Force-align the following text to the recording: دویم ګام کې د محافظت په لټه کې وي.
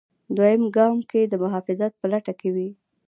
دویم 0.35 0.63
ګام 0.75 0.97
کې 1.09 1.21
د 1.27 1.33
محافظت 1.43 1.91
په 1.99 2.05
لټه 2.11 2.33
کې 2.39 2.49
وي. 2.55 2.69